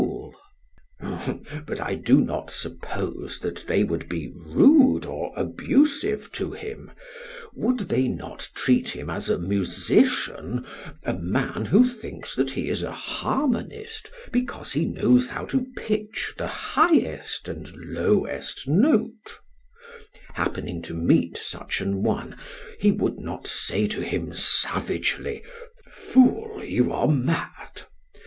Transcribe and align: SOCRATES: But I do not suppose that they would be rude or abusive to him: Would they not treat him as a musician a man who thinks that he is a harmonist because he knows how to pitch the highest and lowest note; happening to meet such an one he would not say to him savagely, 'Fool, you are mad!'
SOCRATES: 0.99 1.61
But 1.67 1.79
I 1.79 1.93
do 1.93 2.19
not 2.21 2.49
suppose 2.49 3.37
that 3.41 3.63
they 3.67 3.83
would 3.83 4.09
be 4.09 4.33
rude 4.35 5.05
or 5.05 5.31
abusive 5.37 6.31
to 6.31 6.53
him: 6.53 6.91
Would 7.53 7.81
they 7.81 8.07
not 8.07 8.49
treat 8.55 8.89
him 8.95 9.11
as 9.11 9.29
a 9.29 9.37
musician 9.37 10.65
a 11.03 11.13
man 11.13 11.65
who 11.65 11.87
thinks 11.87 12.33
that 12.33 12.49
he 12.49 12.67
is 12.67 12.81
a 12.81 12.91
harmonist 12.91 14.09
because 14.31 14.71
he 14.71 14.85
knows 14.85 15.27
how 15.27 15.45
to 15.45 15.67
pitch 15.77 16.33
the 16.35 16.47
highest 16.47 17.47
and 17.47 17.71
lowest 17.77 18.67
note; 18.67 19.37
happening 20.33 20.81
to 20.81 20.95
meet 20.95 21.37
such 21.37 21.79
an 21.79 22.01
one 22.01 22.35
he 22.79 22.89
would 22.91 23.19
not 23.19 23.45
say 23.45 23.85
to 23.89 24.01
him 24.01 24.33
savagely, 24.33 25.43
'Fool, 25.87 26.63
you 26.65 26.91
are 26.91 27.07
mad!' 27.07 27.83